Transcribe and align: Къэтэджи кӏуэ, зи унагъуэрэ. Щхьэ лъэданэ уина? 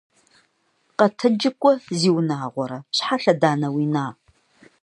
Къэтэджи 0.97 1.51
кӏуэ, 1.59 1.73
зи 1.99 2.09
унагъуэрэ. 2.17 2.79
Щхьэ 2.95 3.17
лъэданэ 3.21 3.67
уина? 3.75 4.05